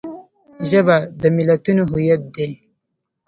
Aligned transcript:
ژبه 0.69 0.97
د 1.19 1.21
ملتونو 1.37 1.83
هویت 1.91 2.21
دی 2.35 2.49